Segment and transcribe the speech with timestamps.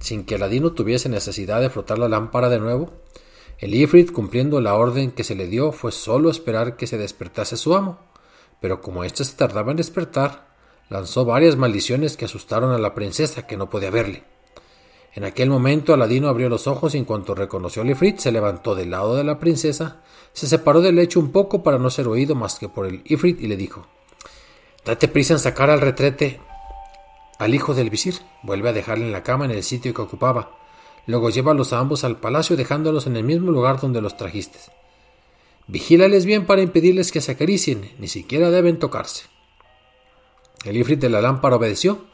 [0.00, 2.92] sin que Aladino tuviese necesidad de frotar la lámpara de nuevo,
[3.58, 7.56] el Ifrit, cumpliendo la orden que se le dio, fue solo esperar que se despertase
[7.56, 7.98] su amo.
[8.60, 10.48] Pero como éste se tardaba en despertar,
[10.90, 14.24] lanzó varias maldiciones que asustaron a la princesa, que no podía verle.
[15.14, 18.74] En aquel momento Aladino abrió los ojos y en cuanto reconoció al Ifrit se levantó
[18.74, 20.02] del lado de la princesa,
[20.34, 23.40] se separó del lecho un poco para no ser oído más que por el Ifrit
[23.40, 23.86] y le dijo
[24.84, 26.38] Date prisa en sacar al retrete
[27.38, 30.58] al hijo del visir, vuelve a dejarle en la cama en el sitio que ocupaba,
[31.06, 34.58] luego llévalos a ambos al palacio dejándolos en el mismo lugar donde los trajiste.
[35.68, 39.24] Vigílales bien para impedirles que se acaricien, ni siquiera deben tocarse.
[40.64, 42.06] El ifrit de la lámpara obedeció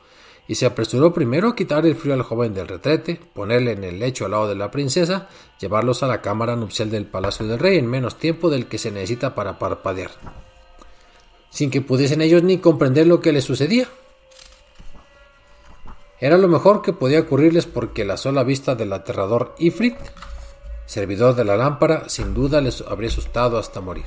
[0.48, 3.98] y se apresuró primero a quitar el frío al joven del retrete, ponerle en el
[3.98, 5.28] lecho al lado de la princesa,
[5.61, 8.91] llevarlos a la cámara nupcial del palacio del rey en menos tiempo del que se
[8.91, 10.11] necesita para parpadear,
[11.50, 13.89] sin que pudiesen ellos ni comprender lo que les sucedía.
[16.23, 19.97] Era lo mejor que podía ocurrirles porque la sola vista del aterrador Ifrit,
[20.87, 24.05] servidor de la lámpara, sin duda les habría asustado hasta morir.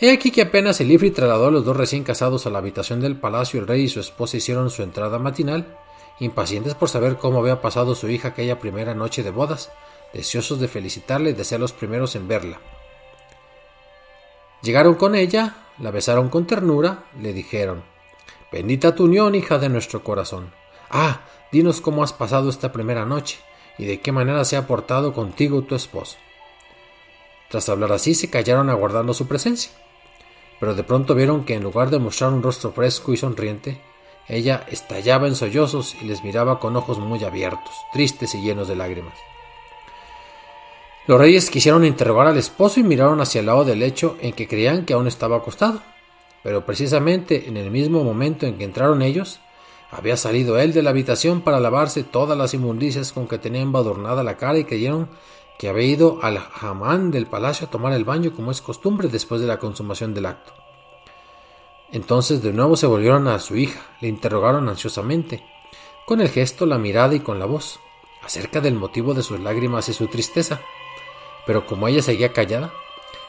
[0.00, 3.02] He aquí que apenas el Ifrit trasladó a los dos recién casados a la habitación
[3.02, 5.76] del palacio, el rey y su esposa hicieron su entrada matinal,
[6.18, 9.70] impacientes por saber cómo había pasado su hija aquella primera noche de bodas,
[10.14, 12.58] deseosos de felicitarle y de ser los primeros en verla.
[14.62, 17.97] Llegaron con ella, la besaron con ternura, le dijeron
[18.52, 20.52] Bendita tu unión, hija de nuestro corazón.
[20.90, 21.20] Ah,
[21.52, 23.38] dinos cómo has pasado esta primera noche,
[23.76, 26.16] y de qué manera se ha portado contigo tu esposo.
[27.50, 29.72] Tras hablar así, se callaron aguardando su presencia
[30.60, 33.80] pero de pronto vieron que en lugar de mostrar un rostro fresco y sonriente,
[34.28, 38.76] ella estallaba en sollozos y les miraba con ojos muy abiertos, tristes y llenos de
[38.76, 39.14] lágrimas.
[41.06, 44.46] Los reyes quisieron interrogar al esposo y miraron hacia el lado del lecho en que
[44.46, 45.80] creían que aún estaba acostado,
[46.42, 49.40] pero precisamente en el mismo momento en que entraron ellos,
[49.90, 54.22] había salido él de la habitación para lavarse todas las inmundicias con que tenía embadurnada
[54.22, 55.08] la cara y creyeron
[55.58, 59.40] que había ido al jamán del palacio a tomar el baño como es costumbre después
[59.40, 60.52] de la consumación del acto.
[61.90, 65.42] Entonces de nuevo se volvieron a su hija, le interrogaron ansiosamente,
[66.06, 67.80] con el gesto, la mirada y con la voz,
[68.22, 70.60] acerca del motivo de sus lágrimas y su tristeza.
[71.46, 72.72] Pero como ella seguía callada,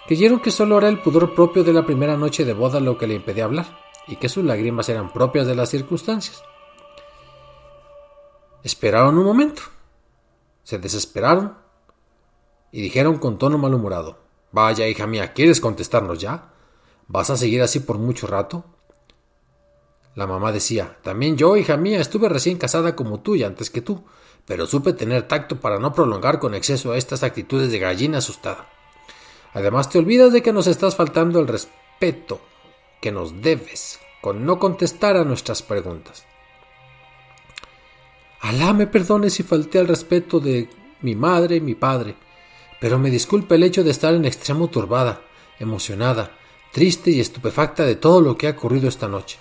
[0.09, 3.06] creyeron que solo era el pudor propio de la primera noche de boda lo que
[3.06, 3.78] le impedía hablar,
[4.08, 6.42] y que sus lágrimas eran propias de las circunstancias.
[8.64, 9.62] Esperaron un momento,
[10.64, 11.56] se desesperaron
[12.72, 14.18] y dijeron con tono malhumorado
[14.52, 16.53] Vaya, hija mía, ¿quieres contestarnos ya?
[17.08, 18.66] ¿Vas a seguir así por mucho rato?
[20.16, 23.81] La mamá decía También yo, hija mía, estuve recién casada como tú y antes que
[23.81, 24.03] tú,
[24.48, 28.78] pero supe tener tacto para no prolongar con exceso estas actitudes de gallina asustada.
[29.54, 32.40] Además te olvidas de que nos estás faltando el respeto
[33.02, 36.26] que nos debes con no contestar a nuestras preguntas.
[38.42, 40.70] Alá me perdone si falté al respeto de
[41.02, 42.16] mi madre y mi padre,
[42.80, 45.22] pero me disculpa el hecho de estar en extremo turbada,
[45.60, 46.31] emocionada,
[46.72, 49.38] triste y estupefacta de todo lo que ha ocurrido esta noche.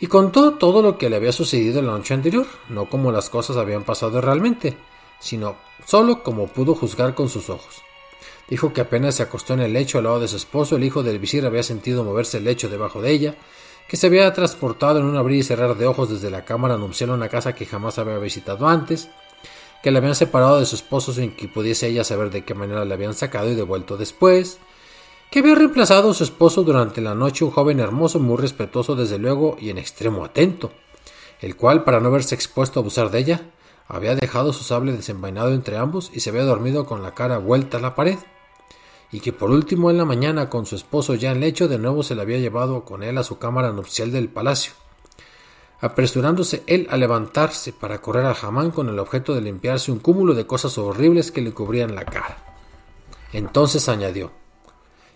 [0.00, 3.56] Y contó todo lo que le había sucedido la noche anterior, no como las cosas
[3.56, 4.76] habían pasado realmente,
[5.20, 5.56] sino
[5.86, 7.82] solo como pudo juzgar con sus ojos.
[8.48, 11.02] Dijo que apenas se acostó en el lecho al lado de su esposo, el hijo
[11.02, 13.34] del visir había sentido moverse el lecho debajo de ella,
[13.88, 17.10] que se había transportado en un abrir y cerrar de ojos desde la cámara nupcial
[17.10, 19.08] una casa que jamás había visitado antes,
[19.82, 22.84] que la habían separado de su esposo sin que pudiese ella saber de qué manera
[22.84, 24.58] la habían sacado y devuelto después,
[25.30, 29.18] que había reemplazado a su esposo durante la noche un joven hermoso, muy respetuoso desde
[29.18, 30.72] luego y en extremo atento,
[31.40, 33.40] el cual, para no verse expuesto a abusar de ella,
[33.92, 37.76] había dejado su sable desenvainado entre ambos y se había dormido con la cara vuelta
[37.76, 38.18] a la pared,
[39.12, 42.02] y que por último en la mañana con su esposo ya en lecho de nuevo
[42.02, 44.72] se le había llevado con él a su cámara nupcial del palacio,
[45.80, 50.32] apresurándose él a levantarse para correr al jamán con el objeto de limpiarse un cúmulo
[50.32, 52.56] de cosas horribles que le cubrían la cara.
[53.34, 54.32] Entonces añadió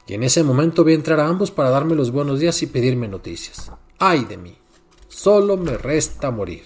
[0.06, 3.08] y en ese momento vi entrar a ambos para darme los buenos días y pedirme
[3.08, 3.72] noticias.
[3.98, 4.56] ¡Ay de mí!
[5.08, 6.64] Solo me resta morir.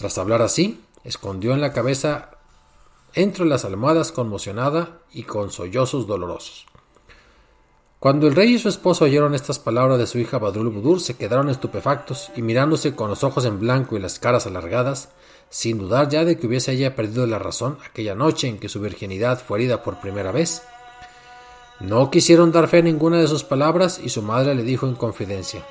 [0.00, 2.30] Tras hablar así, escondió en la cabeza
[3.12, 6.64] entre las almohadas conmocionada y con sollozos dolorosos.
[7.98, 11.18] Cuando el rey y su esposo oyeron estas palabras de su hija Badul Budur, se
[11.18, 15.10] quedaron estupefactos y mirándose con los ojos en blanco y las caras alargadas,
[15.50, 18.80] sin dudar ya de que hubiese ella perdido la razón aquella noche en que su
[18.80, 20.62] virginidad fue herida por primera vez,
[21.78, 24.94] no quisieron dar fe a ninguna de sus palabras y su madre le dijo en
[24.94, 25.62] confidencia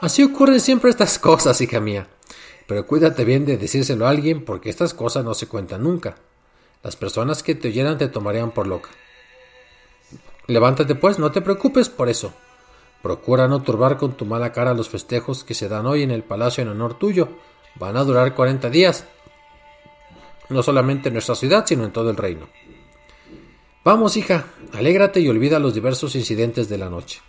[0.00, 2.06] Así ocurren siempre estas cosas, hija mía.
[2.72, 6.16] Pero cuídate bien de decírselo a alguien porque estas cosas no se cuentan nunca.
[6.82, 8.88] Las personas que te oyeran te tomarían por loca.
[10.46, 12.32] Levántate pues, no te preocupes por eso.
[13.02, 16.22] Procura no turbar con tu mala cara los festejos que se dan hoy en el
[16.22, 17.28] palacio en honor tuyo.
[17.74, 19.04] Van a durar cuarenta días.
[20.48, 22.48] No solamente en nuestra ciudad, sino en todo el reino.
[23.84, 27.20] Vamos, hija, alégrate y olvida los diversos incidentes de la noche.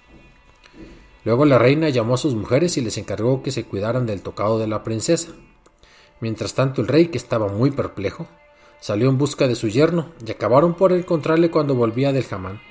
[1.26, 4.60] Luego la reina llamó a sus mujeres y les encargó que se cuidaran del tocado
[4.60, 5.32] de la princesa.
[6.20, 8.28] Mientras tanto el rey, que estaba muy perplejo,
[8.80, 12.62] salió en busca de su yerno y acabaron por encontrarle cuando volvía del jamán.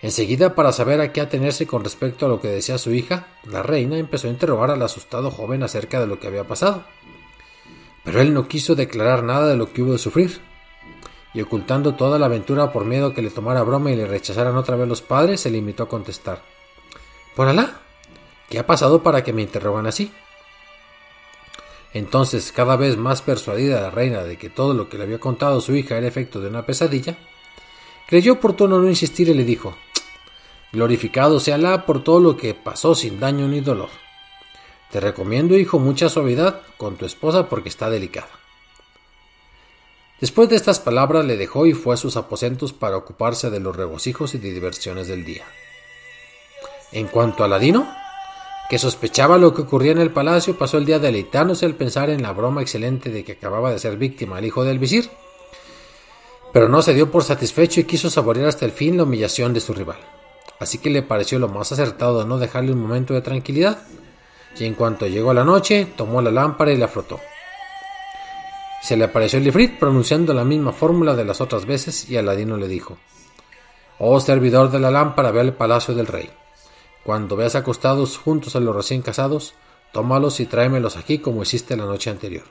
[0.00, 3.62] Enseguida, para saber a qué atenerse con respecto a lo que decía su hija, la
[3.62, 6.84] reina empezó a interrogar al asustado joven acerca de lo que había pasado.
[8.04, 10.40] Pero él no quiso declarar nada de lo que hubo de sufrir.
[11.32, 14.76] Y ocultando toda la aventura por miedo que le tomara broma y le rechazaran otra
[14.76, 16.53] vez los padres, se limitó a contestar.
[17.34, 17.80] Por Alá,
[18.48, 20.12] ¿qué ha pasado para que me interrogan así?
[21.92, 25.60] Entonces, cada vez más persuadida la reina de que todo lo que le había contado
[25.60, 27.16] su hija era efecto de una pesadilla,
[28.06, 29.76] creyó oportuno no insistir y le dijo
[30.72, 33.90] Glorificado sea Alá por todo lo que pasó sin daño ni dolor.
[34.90, 38.30] Te recomiendo, hijo, mucha suavidad con tu esposa porque está delicada.
[40.20, 43.74] Después de estas palabras le dejó y fue a sus aposentos para ocuparse de los
[43.74, 45.44] regocijos y de diversiones del día.
[46.94, 47.88] En cuanto a Ladino,
[48.70, 52.22] que sospechaba lo que ocurría en el palacio, pasó el día deleitándose al pensar en
[52.22, 55.10] la broma excelente de que acababa de ser víctima el hijo del visir.
[56.52, 59.58] Pero no se dio por satisfecho y quiso saborear hasta el fin la humillación de
[59.58, 59.98] su rival.
[60.60, 63.82] Así que le pareció lo más acertado no dejarle un momento de tranquilidad,
[64.56, 67.18] y en cuanto llegó la noche, tomó la lámpara y la frotó.
[68.82, 72.56] Se le apareció el ifrit pronunciando la misma fórmula de las otras veces y Aladino
[72.56, 72.98] le dijo:
[73.98, 76.30] Oh servidor de la lámpara, ve al palacio del rey.
[77.04, 79.54] Cuando veas acostados juntos a los recién casados,
[79.92, 82.44] tómalos y tráemelos aquí como hiciste la noche anterior.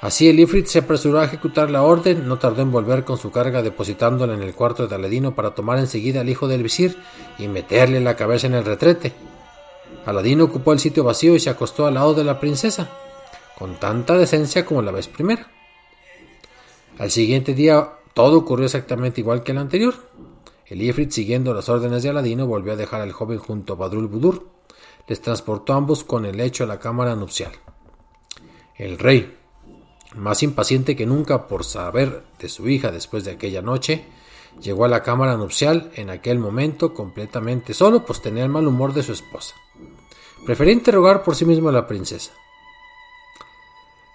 [0.00, 3.30] Así el Ifrit se apresuró a ejecutar la orden, no tardó en volver con su
[3.30, 6.98] carga depositándola en el cuarto de Aladino para tomar enseguida al hijo del visir
[7.38, 9.14] y meterle la cabeza en el retrete.
[10.04, 12.90] Aladino ocupó el sitio vacío y se acostó al lado de la princesa,
[13.58, 15.48] con tanta decencia como la vez primera.
[16.98, 19.94] Al siguiente día todo ocurrió exactamente igual que el anterior.
[20.66, 24.08] El Ifrit, siguiendo las órdenes de Aladino, volvió a dejar al joven junto a Badrul
[24.08, 24.48] Budur.
[25.06, 27.52] Les transportó ambos con el lecho a la cámara nupcial.
[28.76, 29.36] El rey,
[30.16, 34.06] más impaciente que nunca por saber de su hija después de aquella noche,
[34.60, 38.94] llegó a la cámara nupcial en aquel momento completamente solo, pues tenía el mal humor
[38.94, 39.54] de su esposa.
[40.46, 42.32] Prefería interrogar por sí mismo a la princesa.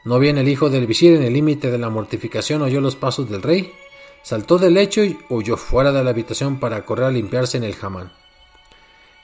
[0.06, 3.29] No bien el hijo del visir en el límite de la mortificación oyó los pasos
[3.29, 3.72] del rey,
[4.22, 7.76] Saltó del lecho y huyó fuera de la habitación para correr a limpiarse en el
[7.76, 8.12] jamán.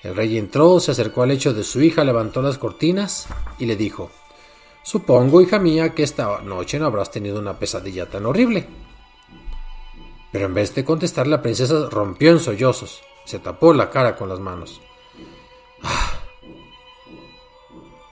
[0.04, 3.76] El rey entró, se acercó al lecho de su hija, levantó las cortinas y le
[3.76, 4.12] dijo
[4.84, 8.68] Supongo, hija mía, que esta noche no habrás tenido una pesadilla tan horrible.
[10.32, 14.30] Pero en vez de contestar, la princesa rompió en sollozos, se tapó la cara con
[14.30, 14.82] las manos.
[15.82, 16.20] Ah.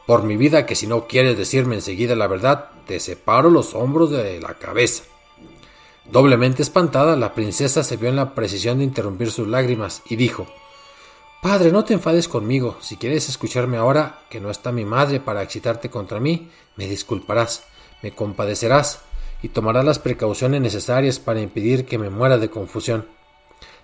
[0.07, 4.09] Por mi vida que si no quieres decirme enseguida la verdad, te separo los hombros
[4.09, 5.03] de la cabeza.
[6.05, 10.47] Doblemente espantada, la princesa se vio en la precisión de interrumpir sus lágrimas y dijo
[11.41, 12.77] Padre, no te enfades conmigo.
[12.79, 17.65] Si quieres escucharme ahora, que no está mi madre para excitarte contra mí, me disculparás,
[18.01, 19.01] me compadecerás
[19.41, 23.07] y tomarás las precauciones necesarias para impedir que me muera de confusión.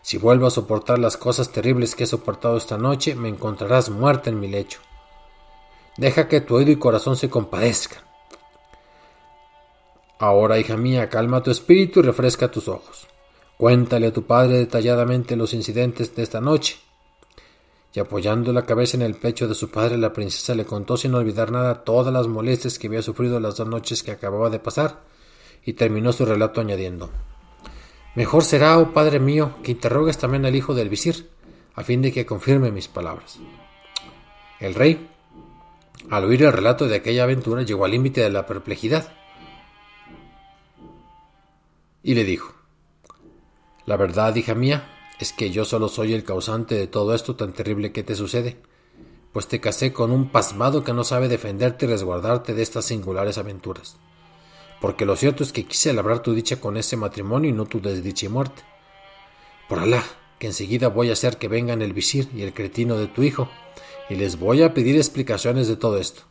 [0.01, 4.29] Si vuelvo a soportar las cosas terribles que he soportado esta noche, me encontrarás muerta
[4.29, 4.79] en mi lecho.
[5.97, 8.09] Deja que tu oído y corazón se compadezcan.
[10.21, 13.07] Ahora, hija mía, calma tu espíritu y refresca tus ojos.
[13.55, 16.77] Cuéntale a tu padre detalladamente los incidentes de esta noche.
[17.93, 21.15] Y apoyando la cabeza en el pecho de su padre, la princesa le contó sin
[21.15, 25.03] olvidar nada todas las molestias que había sufrido las dos noches que acababa de pasar,
[25.63, 27.09] y terminó su relato añadiendo
[28.15, 31.29] Mejor será, oh padre mío, que interrogues también al hijo del visir,
[31.75, 33.39] a fin de que confirme mis palabras.
[34.59, 35.07] El rey,
[36.09, 39.13] al oír el relato de aquella aventura, llegó al límite de la perplejidad
[42.03, 42.53] y le dijo,
[43.86, 44.89] La verdad, hija mía,
[45.20, 48.58] es que yo solo soy el causante de todo esto tan terrible que te sucede,
[49.34, 53.38] pues te casé con un pasmado que no sabe defenderte y resguardarte de estas singulares
[53.38, 53.98] aventuras.
[54.82, 57.82] Porque lo cierto es que quise labrar tu dicha con ese matrimonio y no tu
[57.82, 58.63] desdicha y muerte.
[59.68, 60.03] Por Alá,
[60.39, 63.50] que enseguida voy a hacer que vengan el visir y el cretino de tu hijo,
[64.10, 66.24] y les voy a pedir explicaciones de todo esto.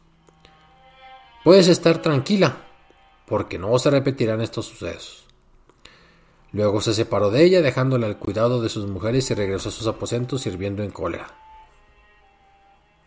[1.44, 2.64] Puedes estar tranquila,
[3.26, 5.27] porque no se repetirán estos sucesos.
[6.58, 9.86] Luego se separó de ella, dejándola al cuidado de sus mujeres y regresó a sus
[9.86, 11.28] aposentos sirviendo en cólera.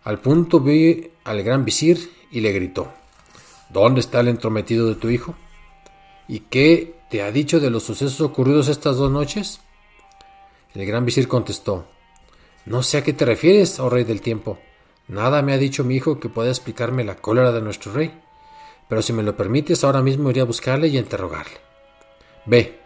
[0.05, 2.93] Al punto vi al gran visir y le gritó
[3.69, 5.35] ¿Dónde está el entrometido de tu hijo?
[6.29, 9.59] ¿Y qué te ha dicho de los sucesos ocurridos estas dos noches?
[10.73, 11.87] El gran visir contestó
[12.65, 14.59] No sé a qué te refieres, oh rey del tiempo.
[15.09, 18.17] Nada me ha dicho mi hijo que pueda explicarme la cólera de nuestro rey.
[18.87, 21.57] Pero si me lo permites, ahora mismo iré a buscarle y a interrogarle.
[22.45, 22.80] Ve,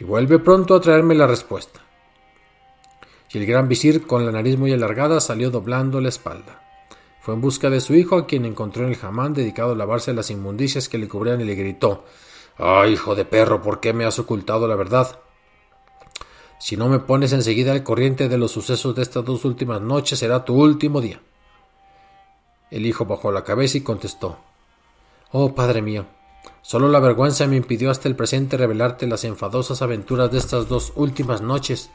[0.00, 1.80] y vuelve pronto a traerme la respuesta.
[3.30, 6.62] Y el gran visir, con la nariz muy alargada, salió doblando la espalda.
[7.20, 10.14] Fue en busca de su hijo, a quien encontró en el jamán dedicado a lavarse
[10.14, 12.06] las inmundicias que le cubrían y le gritó
[12.58, 13.60] ¡Ah, hijo de perro!
[13.62, 15.20] ¿Por qué me has ocultado la verdad?
[16.58, 20.18] Si no me pones enseguida al corriente de los sucesos de estas dos últimas noches,
[20.18, 21.20] será tu último día.
[22.70, 24.38] El hijo bajó la cabeza y contestó
[25.30, 26.06] Oh, padre mío,
[26.62, 30.92] Solo la vergüenza me impidió hasta el presente revelarte las enfadosas aventuras de estas dos
[30.94, 31.90] últimas noches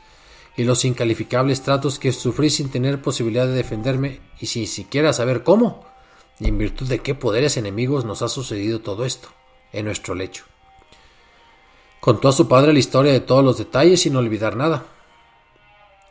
[0.58, 5.44] y los incalificables tratos que sufrí sin tener posibilidad de defenderme y sin siquiera saber
[5.44, 5.86] cómo,
[6.40, 9.30] y en virtud de qué poderes enemigos nos ha sucedido todo esto,
[9.72, 10.44] en nuestro lecho.
[12.00, 14.86] Contó a su padre la historia de todos los detalles sin olvidar nada.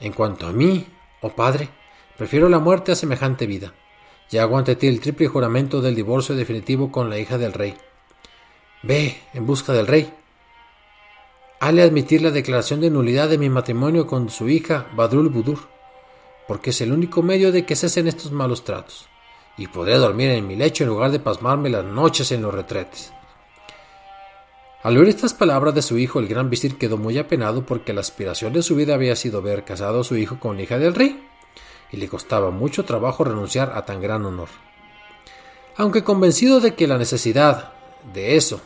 [0.01, 0.87] En cuanto a mí,
[1.21, 1.69] oh padre,
[2.17, 3.75] prefiero la muerte a semejante vida,
[4.31, 7.77] y hago ante ti el triple juramento del divorcio definitivo con la hija del rey
[8.87, 10.13] Ve en busca del rey.
[11.59, 15.59] Hale admitir la declaración de nulidad de mi matrimonio con su hija Badrul Budur,
[16.47, 19.09] porque es el único medio de que cesen estos malos tratos,
[19.57, 23.11] y podré dormir en mi lecho en lugar de pasmarme las noches en los retretes.
[24.83, 28.03] Al oír estas palabras de su hijo, el gran visir quedó muy apenado porque la
[28.03, 30.95] aspiración de su vida había sido ver casado a su hijo con la hija del
[30.95, 31.27] rey,
[31.91, 34.51] y le costaba mucho trabajo renunciar a tan gran honor.
[35.75, 37.73] Aunque convencido de que la necesidad
[38.13, 38.61] de eso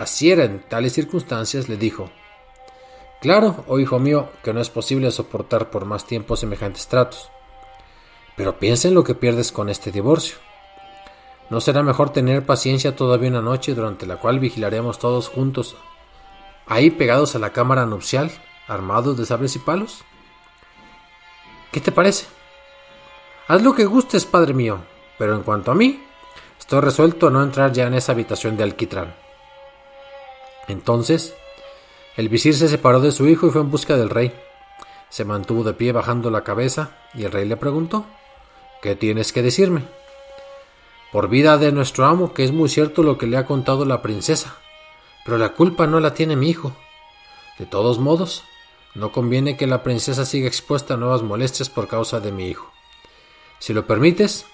[0.00, 2.10] Así era en tales circunstancias, le dijo
[3.20, 7.30] Claro, oh hijo mío, que no es posible soportar por más tiempo semejantes tratos.
[8.34, 10.38] Pero piensa en lo que pierdes con este divorcio.
[11.50, 15.76] ¿No será mejor tener paciencia todavía una noche durante la cual vigilaremos todos juntos,
[16.66, 18.30] ahí pegados a la cámara nupcial,
[18.68, 20.02] armados de sables y palos?
[21.72, 22.24] ¿Qué te parece?
[23.48, 24.78] Haz lo que gustes, padre mío,
[25.18, 26.02] pero en cuanto a mí,
[26.58, 29.14] estoy resuelto a no entrar ya en esa habitación de alquitrán.
[30.70, 31.34] Entonces,
[32.16, 34.32] el visir se separó de su hijo y fue en busca del rey.
[35.08, 38.06] Se mantuvo de pie bajando la cabeza y el rey le preguntó
[38.82, 39.84] ¿Qué tienes que decirme?
[41.12, 44.00] Por vida de nuestro amo, que es muy cierto lo que le ha contado la
[44.00, 44.56] princesa,
[45.24, 46.74] pero la culpa no la tiene mi hijo.
[47.58, 48.44] De todos modos,
[48.94, 52.72] no conviene que la princesa siga expuesta a nuevas molestias por causa de mi hijo.
[53.58, 54.46] Si lo permites,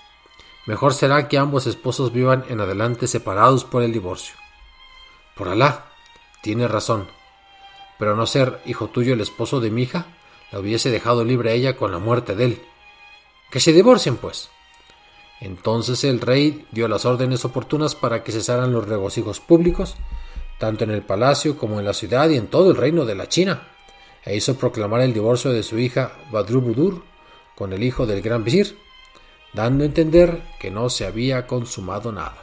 [0.66, 4.35] mejor será que ambos esposos vivan en adelante separados por el divorcio.
[5.37, 5.86] Por Alá,
[6.47, 7.09] tiene razón.
[7.99, 10.07] Pero no ser hijo tuyo el esposo de mi hija,
[10.53, 12.62] la hubiese dejado libre a ella con la muerte de él.
[13.50, 14.49] Que se divorcien, pues.
[15.41, 19.97] Entonces el rey dio las órdenes oportunas para que cesaran los regocijos públicos,
[20.61, 23.29] tanto en el palacio como en la ciudad y en todo el reino de la
[23.29, 23.67] China,
[24.25, 27.03] e hizo proclamar el divorcio de su hija Badrubudur
[27.57, 28.79] con el hijo del gran visir,
[29.53, 32.38] dando a entender que no se había consumado nada.